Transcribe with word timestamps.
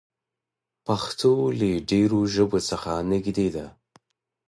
پښتو 0.85 1.33
له 1.59 1.69
ډېرو 1.89 2.19
ژبو 2.35 2.59
څخه 2.69 2.91
نږدې 3.11 3.47
ده. 3.55 3.65